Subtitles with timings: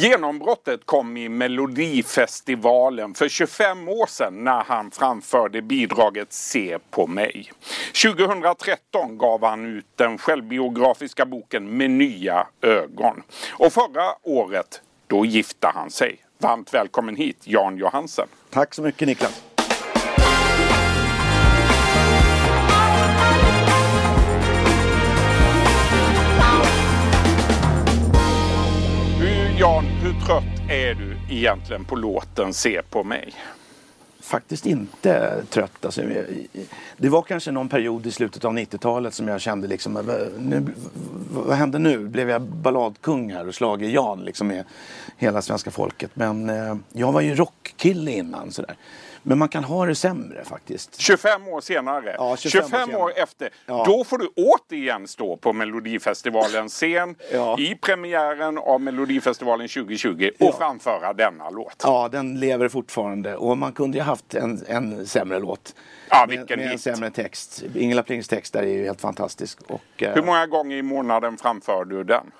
[0.00, 7.52] Genombrottet kom i Melodifestivalen för 25 år sedan när han framförde bidraget Se på mig.
[8.02, 13.22] 2013 gav han ut den självbiografiska boken Med nya ögon.
[13.52, 16.16] Och förra året, då gifte han sig.
[16.38, 18.28] Varmt välkommen hit Jan Johansen.
[18.50, 19.47] Tack så mycket Niklas.
[29.60, 33.32] Jan, hur trött är du egentligen på låten Se på mig?
[34.20, 35.84] Faktiskt inte trött.
[35.84, 36.02] Alltså,
[36.96, 40.66] det var kanske någon period i slutet av 90-talet som jag kände liksom, nu,
[41.30, 41.98] vad hände nu?
[41.98, 44.64] Blev jag balladkung här och slager Jan liksom med
[45.16, 46.10] hela svenska folket?
[46.14, 48.76] Men eh, jag var ju rockkille innan sådär.
[49.22, 51.00] Men man kan ha det sämre faktiskt.
[51.00, 53.84] 25 år senare, ja, 25, 25 år, år, efter, ja.
[53.86, 57.58] då får du återigen stå på Melodifestivalens scen ja.
[57.58, 61.82] i premiären av Melodifestivalen 2020 och framföra denna låt.
[61.82, 65.74] Ja, den lever fortfarande och man kunde ju haft en, en sämre låt.
[66.10, 67.64] Ja, vilken med, med en sämre text.
[67.74, 69.58] Ingela Plings text där är ju helt fantastisk.
[69.66, 72.30] Och, eh, Hur många gånger i månaden framför du den?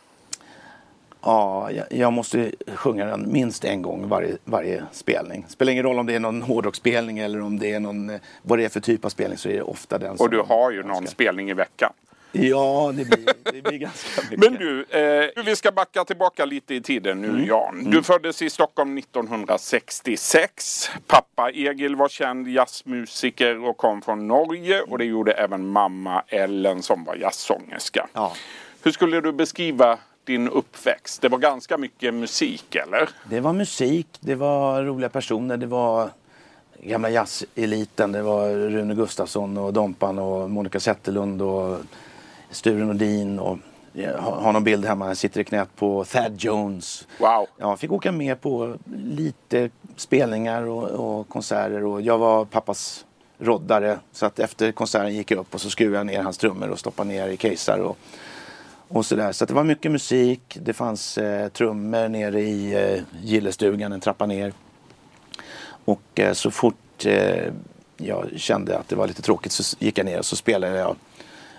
[1.22, 5.44] Ja, jag, måste sjunga den minst en gång varje, varje spelning.
[5.48, 8.58] Spelar ingen roll om det är någon hårdrocksspelning eller om det är någon, eh, vad
[8.58, 10.82] det är för typ av spelning så är det ofta den Och du har ju
[10.82, 11.92] någon spelning i veckan.
[12.32, 14.38] Ja, det blir, det blir ganska mycket.
[14.38, 17.46] Men du, eh, vi ska backa tillbaka lite i tiden nu mm.
[17.46, 17.84] Jan.
[17.84, 18.02] Du mm.
[18.02, 20.90] föddes i Stockholm 1966.
[21.06, 26.82] Pappa Egil var känd jazzmusiker och kom från Norge och det gjorde även mamma Ellen
[26.82, 28.08] som var jazzsångerska.
[28.12, 28.32] Ja.
[28.82, 31.22] Hur skulle du beskriva din uppväxt?
[31.22, 33.08] Det var ganska mycket musik eller?
[33.30, 36.10] Det var musik, det var roliga personer, det var
[36.82, 38.12] gamla jazzeliten.
[38.12, 41.78] Det var Rune Gustafsson och Dompan och Monica Zetterlund och
[42.50, 43.58] Sture Nordin och
[43.92, 47.06] jag har någon bild hemma, jag sitter i knät på Thad Jones.
[47.18, 47.46] Wow!
[47.56, 53.04] Jag fick åka med på lite spelningar och, och konserter och jag var pappas
[53.38, 53.98] roddare.
[54.12, 56.78] Så att efter konserten gick jag upp och så skruvade jag ner hans trummor och
[56.78, 57.78] stoppade ner i casear.
[57.78, 57.98] Och,
[58.88, 59.32] och sådär.
[59.32, 60.58] Så det var mycket musik.
[60.62, 64.52] Det fanns eh, trummor nere i eh, gillestugan en trappa ner.
[65.84, 67.52] Och eh, så fort eh,
[67.96, 70.96] jag kände att det var lite tråkigt så gick jag ner och så spelade jag.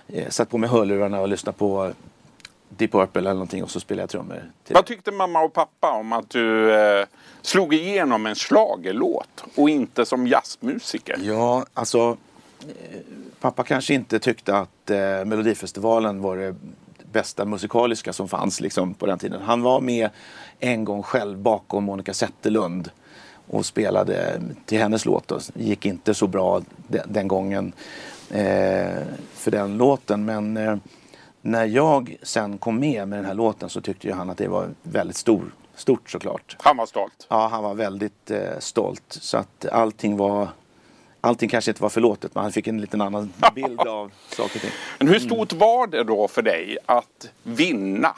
[0.08, 1.92] Eh, satt på mig hörlurarna och lyssnade på
[2.70, 4.52] Deep Purple eller någonting och så spelade jag trummor.
[4.70, 7.06] Vad tyckte mamma och pappa om att du eh,
[7.42, 11.18] slog igenom en slagelåt och inte som jazzmusiker?
[11.22, 12.18] Ja, alltså
[12.62, 13.00] eh,
[13.40, 16.56] pappa kanske inte tyckte att eh, Melodifestivalen var det
[17.12, 19.42] bästa musikaliska som fanns liksom, på den tiden.
[19.42, 20.10] Han var med
[20.60, 22.92] en gång själv bakom Monica Zetterlund
[23.48, 25.28] och spelade till hennes låt.
[25.28, 27.74] Det gick inte så bra den, den gången
[28.30, 29.04] eh,
[29.34, 30.26] för den låten.
[30.26, 30.78] Men eh,
[31.42, 34.48] när jag sen kom med med den här låten så tyckte ju han att det
[34.48, 36.56] var väldigt stor, stort såklart.
[36.60, 37.28] Han var stolt?
[37.30, 39.04] Ja, han var väldigt eh, stolt.
[39.08, 40.48] Så att allting var
[41.22, 44.62] allting kanske inte var förlåtet men han fick en liten annan bild av saker och
[44.62, 44.72] ting.
[44.98, 48.16] Men hur stort var det då för dig att vinna?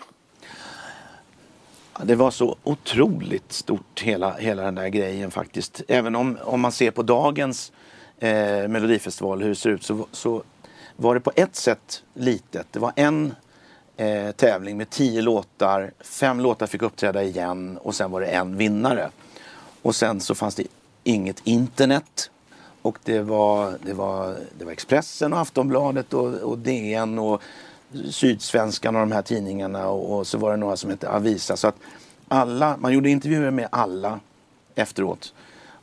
[2.04, 5.82] Det var så otroligt stort hela, hela den där grejen faktiskt.
[5.88, 7.72] Även om, om man ser på dagens
[8.20, 10.44] eh, Melodifestival hur det ser ut så, så
[10.96, 12.68] var det på ett sätt litet.
[12.72, 13.36] Det var en
[13.98, 15.92] eh, tävling med tio låtar.
[16.00, 19.10] Fem låtar fick uppträda igen och sen var det en vinnare.
[19.82, 20.68] Och sen så fanns det
[21.04, 22.32] inget internet.
[22.82, 27.42] Och det var, det var, det var Expressen och Aftonbladet och, och DN och
[28.10, 31.58] Sydsvenskan och de här tidningarna och, och, så var det några som hette Avisa.
[31.58, 31.76] Så att
[32.28, 34.20] alla, man gjorde intervjuer med alla
[34.76, 35.34] efteråt.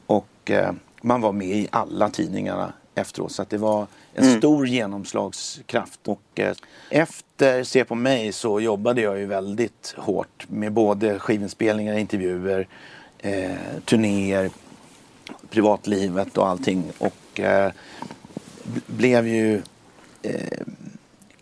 [0.06, 0.72] Och eh,
[1.02, 3.32] man var med i alla tidningarna efteråt.
[3.32, 4.38] Så att det var en mm.
[4.38, 6.00] stor genomslagskraft.
[6.08, 6.54] Och eh,
[6.90, 12.68] efter Se på mig så jobbade jag ju väldigt hårt med både skivinspelningar, intervjuer,
[13.18, 13.50] eh,
[13.84, 14.50] turnéer
[15.50, 16.84] privatlivet och allting.
[16.98, 17.72] Och eh,
[18.86, 19.62] blev ju
[20.22, 20.58] eh,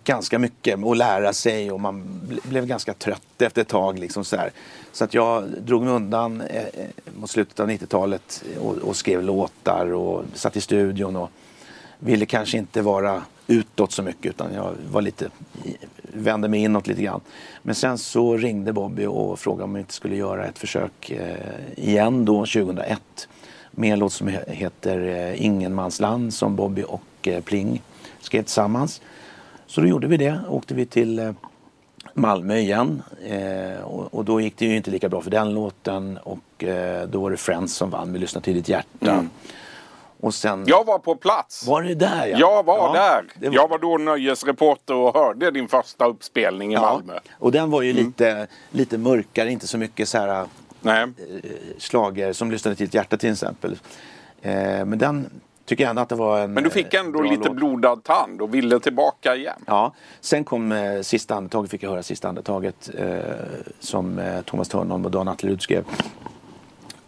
[0.04, 3.98] ganska mycket att lära sig och man blev ganska trött efter ett tag.
[3.98, 4.50] Liksom så, här.
[4.92, 6.64] så att jag drog mig undan eh
[7.20, 11.30] mot slutet av 90-talet och, och, skrev låtar och satt i studion och
[11.98, 15.30] ville kanske inte vara utåt så mycket utan jag var lite,
[16.02, 17.20] vände mig inåt lite grann.
[17.62, 21.84] Men sen så ringde Bobby och frågade om jag inte skulle göra ett försök eh,
[21.84, 23.28] igen då 2001
[23.78, 27.82] med en låt som heter eh, Ingenmansland som Bobby och eh, Pling
[28.20, 29.00] skrev tillsammans.
[29.66, 30.40] Så då gjorde vi det.
[30.48, 31.30] Åkte vi till eh,
[32.14, 33.02] Malmö igen
[34.10, 36.64] och, då gick det ju inte lika bra för den låten och
[37.08, 39.12] då var det Friends som vann med Lyssna till ditt hjärta.
[39.12, 39.30] Mm.
[40.20, 40.64] Och sen...
[40.66, 41.66] Jag var på plats.
[41.66, 42.38] Var det där ja?
[42.38, 43.48] Jag var ja, där.
[43.48, 47.18] var- Jag var då nöjesreporter och hörde din första uppspelning i Malmö.
[47.38, 48.04] Och den var ju Mm.
[48.04, 50.46] lite, lite mörkare, inte så mycket så här
[50.86, 51.06] Nej.
[51.78, 53.72] slager som lyssnade till ett hjärta till exempel.
[54.42, 55.30] Eh, men den
[55.64, 57.56] tycker jag ändå att det var en Men du fick eh, ändå bra lite låt.
[57.56, 59.62] blodad tand och ville tillbaka igen.
[59.66, 63.18] Ja, sen kom eh, sista andetaget, fick jag höra sista andetaget eh,
[63.80, 65.84] som eh, Thomas Törnholm och Dan Atlerud skrev.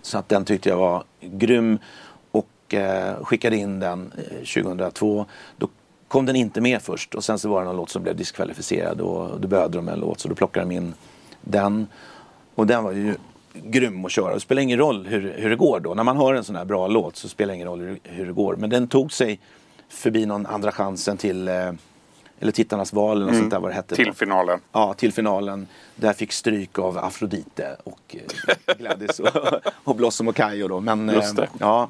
[0.03, 1.79] Så att den tyckte jag var grym
[2.31, 5.27] och eh, skickade in den eh, 2002.
[5.57, 5.69] Då
[6.09, 9.01] kom den inte med först och sen så var det någon låt som blev diskvalificerad
[9.01, 10.95] och då behövde de en låt så då plockade de in
[11.41, 11.87] den.
[12.55, 13.15] Och den var ju
[13.53, 14.35] grym att köra.
[14.35, 15.95] Det spelar ingen roll hur, hur det går då.
[15.95, 18.27] När man hör en sån här bra låt så spelar det ingen roll hur, hur
[18.27, 18.57] det går.
[18.57, 19.41] Men den tog sig
[19.89, 21.73] förbi någon andra chansen till eh,
[22.41, 23.95] eller Tittarnas val eller något sånt där vad det hette.
[23.95, 24.13] Till då.
[24.13, 24.61] finalen.
[24.73, 25.67] Ja, till finalen.
[25.97, 28.17] Där fick stryk av Afrodite och
[28.67, 29.29] eh, Gladys och,
[29.85, 30.81] och Blossom och Kayo då.
[30.81, 31.43] Men, Just det.
[31.43, 31.89] Eh, ja,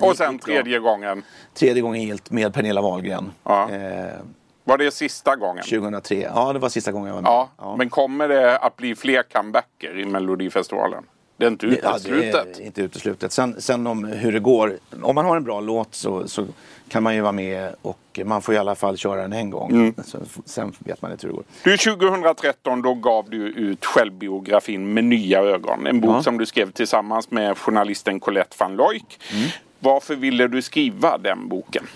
[0.00, 1.22] Och sen tredje gången.
[1.54, 3.32] tredje gången helt med Pernilla Wahlgren.
[3.44, 3.70] Ja.
[3.70, 4.14] Eh,
[4.64, 5.64] Var det sista gången?
[5.64, 6.30] 2003.
[6.34, 7.30] Ja, det var sista gången jag var med.
[7.58, 11.04] Ja, men kommer det att bli fler comebacker i Melodifestivalen?
[11.36, 12.54] Det är inte Det- ja, uteslutet.
[12.56, 13.32] det är inte uteslutet.
[13.32, 14.78] Sen, sen om hur det går.
[15.02, 16.46] Om man har en bra låt så, så
[16.88, 19.70] kan man ju vara med och man får i alla fall köra den en gång.
[19.70, 19.94] Mm.
[20.04, 21.44] Så, sen vet man inte hur det går.
[21.64, 25.86] Du, 2013 då gav du ut självbiografin Med nya ögon.
[25.86, 26.22] En bok Ja.
[26.22, 29.20] som du skrev tillsammans med journalisten Colette van Loik.
[29.32, 29.48] Mm.
[29.78, 31.86] Varför ville du skriva den boken?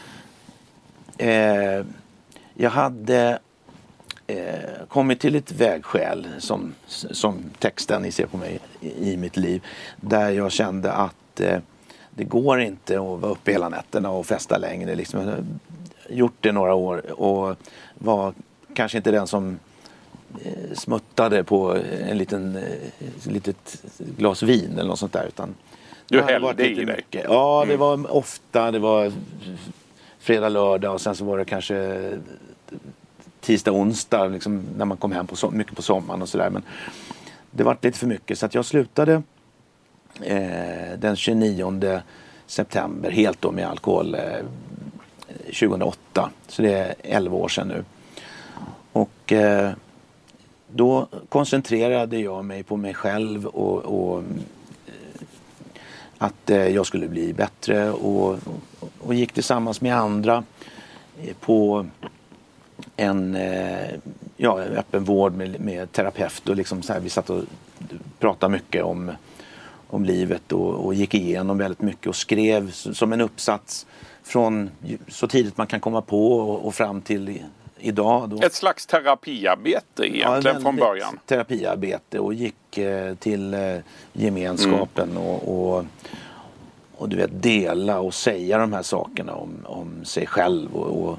[1.18, 1.84] Eh,
[2.60, 3.38] jag hade
[4.26, 9.36] eh, kommit till ett vägskäl som, som texten ni ser på mig i, i mitt
[9.36, 9.62] liv.
[10.00, 11.58] Där jag kände att eh,
[12.10, 14.94] det går inte att vara uppe hela nätterna och festa längre.
[14.94, 15.20] Liksom.
[15.20, 15.44] Jag har
[16.10, 17.56] gjort det några år och
[17.94, 18.34] var
[18.74, 19.58] kanske inte den som
[20.44, 21.76] eh, smuttade på
[22.08, 25.26] en liten eh, litet glas vin eller något sånt där.
[25.26, 25.54] Utan
[26.08, 26.96] Du det hade hällde i dig.
[26.96, 27.24] mycket.
[27.28, 28.70] Ja, det var ofta.
[28.70, 29.12] Det var
[30.28, 32.02] fredag, lördag och sen så var det kanske
[33.40, 36.50] tisdag, onsdag liksom, när man kom hem på so mycket på sommaren och sådär.
[36.50, 36.62] Men
[37.50, 39.22] det var lite för mycket så att jag slutade
[40.22, 42.00] eh, den 29
[42.46, 44.20] september helt då med alkohol eh,
[45.44, 46.30] 2008.
[46.48, 47.84] Så det är 11 år sedan nu.
[48.92, 49.72] Och eh,
[50.68, 54.22] då koncentrerade jag mig på mig själv och, och
[56.18, 58.38] att eh, jag skulle bli bättre och,
[58.98, 60.44] och, gick tillsammans med andra
[61.22, 61.86] eh, på
[62.96, 63.90] en eh,
[64.36, 67.42] ja, öppen vård med, med terapeut och liksom så här, vi satt och
[68.18, 69.12] pratade mycket om,
[69.86, 73.86] om livet och, och gick igenom väldigt mycket och skrev som en uppsats
[74.22, 74.70] från
[75.08, 77.42] så tidigt man kan komma på och, och fram till
[77.80, 78.28] idag.
[78.30, 78.42] Då.
[78.42, 81.18] Ett slags terapiarbete egentligen Ja, från början.
[81.26, 83.76] Terapiarbete och gick eh, till eh,
[84.12, 85.22] gemenskapen Mm.
[85.22, 85.84] och, och,
[86.96, 90.76] och du vet dela och säga de här sakerna om, om sig själv.
[90.76, 91.18] Och, och,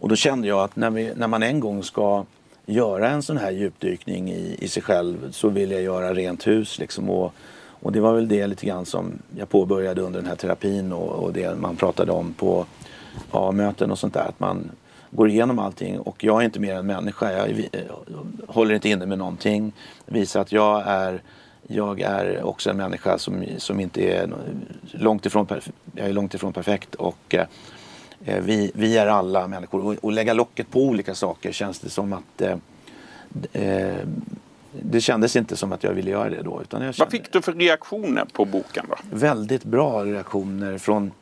[0.00, 2.24] och då kände jag att när, vi, när man en gång ska
[2.66, 6.78] göra en sån här djupdykning i, i sig själv så vill jag göra rent hus.
[6.78, 7.32] Liksom, och,
[7.80, 11.08] och det var väl det lite grann som jag påbörjade under den här terapin och,
[11.08, 12.66] och det man pratade om på
[13.32, 14.28] ja, möten och sånt där.
[14.28, 14.70] Att man
[15.10, 17.32] går igenom allting och jag är inte mer än människa.
[17.32, 17.96] Jag, jag
[18.46, 19.72] håller inte inne med någonting.
[20.06, 21.22] Visar att jag är
[21.70, 24.30] jag är också en människa som, som inte är
[24.92, 25.46] långt ifrån,
[25.94, 27.46] jag är långt ifrån perfekt och eh,
[28.24, 31.90] eh, vi, vi är alla människor och, och lägga locket på olika saker känns det
[31.90, 32.56] som att eh,
[33.52, 33.96] eh,
[34.72, 36.62] det kändes inte som att jag ville göra det då.
[36.62, 38.96] Utan jag Vad kände, fick du för reaktioner på boken då?
[39.10, 41.12] väldigt bra reaktioner från,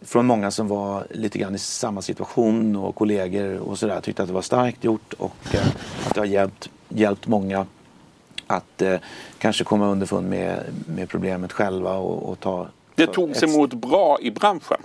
[0.00, 4.00] från många som var lite grann i samma situation och kollegor och sådär.
[4.00, 5.66] Tyckte att det var starkt gjort och eh,
[6.06, 7.66] att det har hjälpt, hjälpt många
[8.46, 8.94] att eh,
[9.38, 14.18] kanske komma underfund med, med problemet själva och, och ta Det togs ett- emot bra
[14.20, 14.80] i branschen.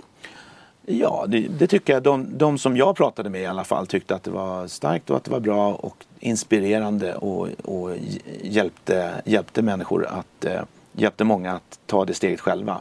[0.86, 2.02] Ja, det, det tycker jag.
[2.02, 5.16] De, de som jag pratade med i alla fall tyckte att det var starkt och
[5.16, 10.60] att det var bra och inspirerande och, och hj- hjälpte, hjälpte människor att eh,
[10.96, 12.80] hjälpte många att ta det steget själva.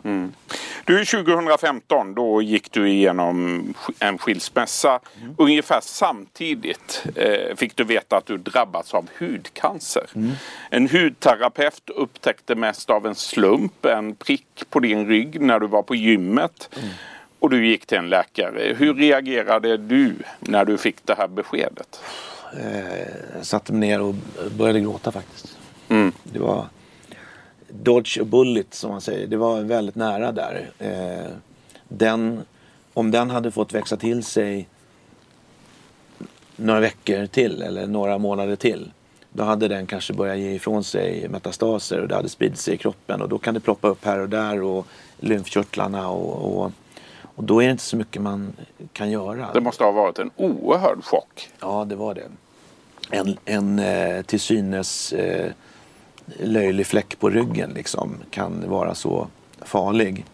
[0.85, 4.99] Du, 2015 då gick du igenom en skilsmässa.
[5.37, 10.05] Ungefär samtidigt eh, fick du veta att du drabbats av hudcancer.
[10.69, 15.83] En hudterapeut upptäckte mest av en slump en prick på din rygg när du var
[15.83, 16.69] på gymmet.
[17.39, 18.75] Och du gick till en läkare.
[18.77, 22.01] Hur reagerade du när du fick det här beskedet?
[22.57, 24.15] Eh, jag satte mig ner och
[24.57, 25.57] började gråta faktiskt.
[25.89, 26.11] Mm.
[26.23, 26.65] Det var
[27.81, 29.27] dodge a bullet som man säger.
[29.27, 30.71] Det var väldigt nära där.
[30.79, 31.31] Eh,
[31.87, 32.41] den,
[32.93, 34.67] om den hade fått växa till sig
[36.55, 38.91] några veckor till eller några månader till.
[39.33, 42.77] då hade den kanske börjat ge ifrån sig metastaser och det hade spridit sig i
[42.77, 44.87] kroppen och då kan det ploppa upp här och där och
[45.19, 46.71] lymfkörtlarna och, och,
[47.21, 48.53] och då är det inte så mycket man
[48.93, 49.49] kan göra.
[49.53, 51.49] Det måste ha varit en oerhörd chock.
[51.59, 52.29] Ja, det var det.
[53.09, 55.51] En, en eh, till synes eh,
[56.39, 59.27] löjlig fläck på ryggen liksom kan vara så
[59.61, 60.25] farlig.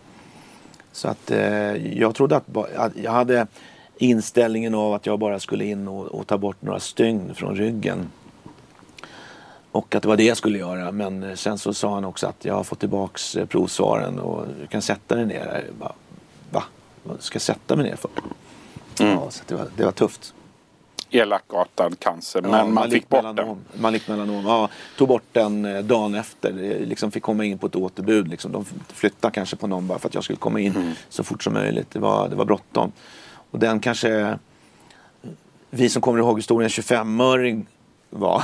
[0.92, 3.48] Så att eh, jag trodde att, att jag hade
[3.98, 8.10] inställningen av att jag bara skulle in och, och, ta bort några stygn från ryggen.
[9.72, 10.92] Och att det var det jag skulle göra.
[10.92, 14.68] Men sen så sa han också att jag har fått tillbaks eh, provsvaren och du
[14.68, 15.66] kan sätta dig ner.
[15.80, 15.94] Bara,
[16.52, 16.64] Va?
[17.04, 18.12] Vad ska jag sätta mig ner för?
[19.00, 19.14] Mm.
[19.14, 20.34] Ja, så det, var, det var tufft
[21.12, 22.42] elakartad cancer.
[22.42, 23.58] Men ja, man, fick bort den.
[23.74, 24.46] Malik melanom.
[24.46, 26.54] Ja, tog bort den eh, dagen efter.
[26.86, 28.28] Liksom fick komma in på ett återbud.
[28.28, 28.52] Liksom.
[28.52, 30.92] De flyttade kanske på någon bara för att jag skulle komma in mm.
[31.10, 31.92] så fort som möjligt.
[31.92, 32.92] Det var, det var bråttom.
[33.52, 34.38] Och den kanske...
[35.70, 37.66] Vi som kommer ihåg historien 25-öring
[38.10, 38.44] var.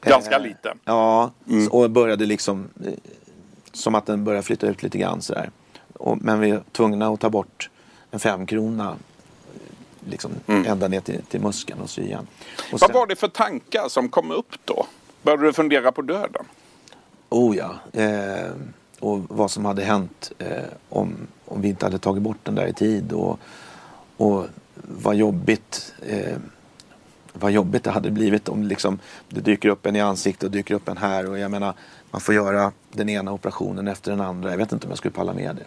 [0.00, 0.78] Ganska liten.
[0.84, 1.68] Ja, mm.
[1.68, 2.92] och började liksom eh,
[3.72, 5.50] som att den började flytta ut lite grann sådär.
[5.92, 7.70] Och, men vi var tvungna att ta bort
[8.10, 8.96] en femkrona
[10.06, 10.66] liksom mm.
[10.66, 12.26] ända ner till, till muskeln och sy igen.
[12.72, 14.86] Och Vad var det för tankar som kom upp då?
[15.22, 16.44] Började du fundera på döden?
[17.28, 17.74] Oh ja.
[18.00, 18.50] Eh,
[19.00, 22.66] och vad som hade hänt eh, om, om vi inte hade tagit bort den där
[22.66, 23.12] i tid.
[23.12, 23.38] Och,
[24.16, 26.36] och vad jobbigt eh,
[27.32, 30.74] vad jobbigt det hade blivit om liksom, det dyker upp en i ansiktet och dyker
[30.74, 31.30] upp en här.
[31.30, 31.74] Och jag menar,
[32.10, 34.50] man får göra den ena operationen efter den andra.
[34.50, 35.64] Jag vet inte om jag skulle palla med det.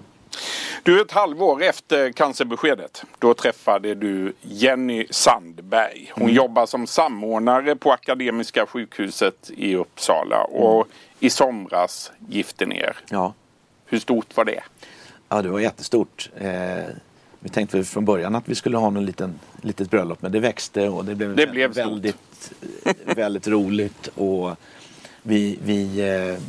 [0.88, 6.12] Du, ett halvår efter cancerbeskedet, då träffade du Jenny Sandberg.
[6.14, 6.36] Hon mm.
[6.36, 10.88] jobbar som samordnare på Akademiska sjukhuset i Uppsala och mm.
[11.20, 12.98] i somras gifte ner.
[13.10, 13.34] Ja.
[13.86, 14.64] Hur stort var det?
[15.30, 16.30] Ja, det var jättestort.
[16.38, 16.50] Eh,
[17.40, 20.90] vi tänkte från början att vi skulle ha något liten, litet bröllop men det växte
[20.90, 22.52] och det blev, det blev väldigt,
[23.06, 24.08] väldigt roligt.
[24.08, 24.56] Och
[25.22, 26.40] vi, vi eh,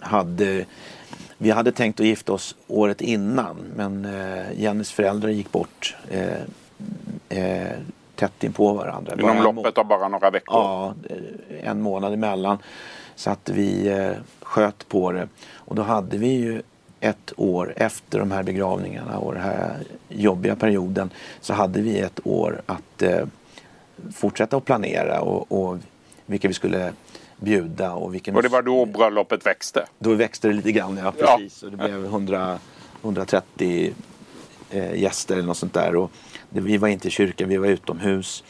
[0.00, 0.64] hade
[1.38, 6.42] vi hade tänkt att gifta oss året innan men eh, Jennys föräldrar gick bort eh,
[7.28, 7.72] eh,
[8.14, 9.14] tätt in på varandra.
[9.18, 10.56] Inom loppet av bara några veckor?
[10.56, 12.58] Ja, eh, en månad emellan.
[13.14, 15.28] Så att vi eh, sköt på det.
[15.54, 16.62] Och då hade vi ju
[17.00, 19.76] ett år efter de här begravningarna och den här
[20.08, 23.26] jobbiga perioden så hade vi ett år att eh,
[24.14, 25.78] fortsätta att planera och, och
[26.26, 26.92] vilka vi skulle
[27.40, 27.92] bjuda.
[27.92, 29.86] Och, vilken och det var då bröllopet växte?
[29.98, 31.62] Då växte det lite grann, ja precis.
[31.62, 31.66] Ja.
[31.66, 32.58] Och det blev 100,
[33.02, 33.94] 130
[34.70, 35.96] eh, gäster eller något sånt där.
[35.96, 36.10] Och
[36.50, 38.44] det, vi var inte i kyrkan, vi var utomhus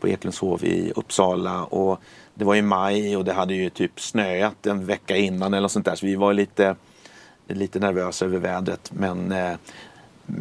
[0.00, 1.64] på Eklundshov i Uppsala.
[1.64, 2.00] Och
[2.34, 5.72] det var i maj och det hade ju typ snöat en vecka innan eller något
[5.72, 5.94] sånt där.
[5.94, 6.76] Så vi var lite,
[7.46, 8.90] lite nervösa över vädret.
[8.92, 9.56] Men eh,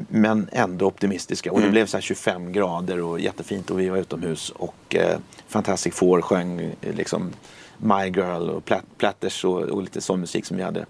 [0.09, 1.51] men ändå optimistiska.
[1.51, 1.71] Och det mm.
[1.71, 4.49] blev så 25 grader och jättefint och vi var utomhus.
[4.49, 7.33] Och eh, Fantastic Four sjöng eh, liksom
[7.77, 10.85] My Girl och Platters och, och lite sån musik som vi hade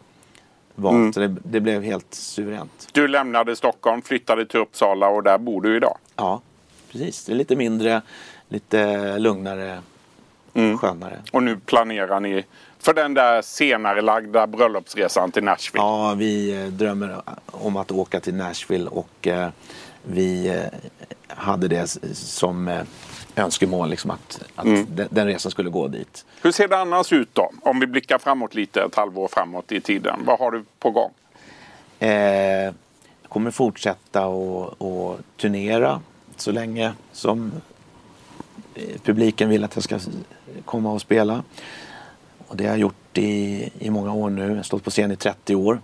[0.75, 0.95] valt.
[0.95, 1.13] Mm.
[1.13, 2.87] Så det, det, blev helt suveränt.
[2.91, 5.97] Du lämnade Stockholm, flyttade till Uppsala och där bor du idag?
[6.15, 6.41] Ja,
[6.91, 7.25] precis.
[7.25, 8.01] Det är lite mindre,
[8.49, 9.79] lite lugnare,
[10.53, 10.77] mm.
[10.77, 11.19] skönare.
[11.31, 12.45] Och nu planerar ni
[12.79, 15.83] för den där senare lagda bröllopsresan till Nashville?
[15.83, 19.49] Ja, vi eh, drömmer om att åka till Nashville och eh,
[20.03, 20.79] vi eh,
[21.27, 22.83] hade det som
[23.37, 24.85] önskemål liksom att, att mm.
[24.89, 26.25] den, den, resan skulle gå dit.
[26.41, 27.51] Hur ser det annars ut då?
[27.61, 30.19] Om vi blickar framåt lite, ett halvår framåt i tiden.
[30.25, 31.11] Vad har du på gång?
[31.99, 32.09] Eh,
[33.21, 36.01] jag kommer fortsätta att turnera
[36.37, 37.51] så länge som
[39.03, 39.99] publiken vill att jag ska
[40.65, 41.43] komma och spela.
[42.47, 44.47] Och det har jag gjort i, i många år nu.
[44.47, 45.81] Jag har stått på scen i 30 år.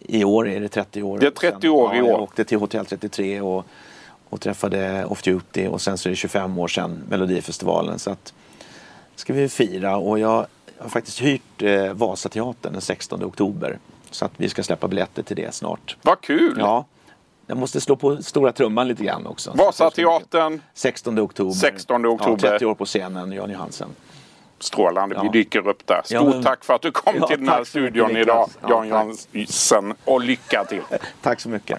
[0.00, 1.18] I år är det 30 år.
[1.18, 2.08] Det är 30 år i år.
[2.08, 3.66] Jag åkte till Hotell 33 och,
[4.30, 7.98] och träffade Off Duty och sen så är det 25 år sedan Melodifestivalen.
[7.98, 8.34] Så att
[9.16, 10.46] ska vi fira och jag
[10.78, 13.78] har faktiskt hyrt eh, Vasateatern den 16 oktober.
[14.10, 15.96] Så att vi ska släppa biljetter till det snart.
[16.02, 16.56] Vad kul!
[16.58, 16.84] Ja.
[17.46, 19.52] Jag måste slå på stora trumman lite grann också.
[19.54, 21.52] Vasateatern 16 oktober.
[21.52, 22.38] 16 oktober.
[22.42, 23.88] Ja, 30 år på scenen, Jan Johansen.
[24.58, 25.22] Strålande, ja.
[25.22, 26.00] vi dyker upp där.
[26.04, 29.94] Stort ja, tack för att du kom till den här studion idag, Jan Jansson.
[30.04, 30.82] Och lycka till!
[31.22, 31.78] tack så mycket!